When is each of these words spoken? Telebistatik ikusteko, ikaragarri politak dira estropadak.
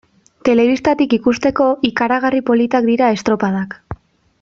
Telebistatik 0.47 1.13
ikusteko, 1.19 1.69
ikaragarri 1.93 2.43
politak 2.51 2.91
dira 2.93 3.15
estropadak. 3.19 3.81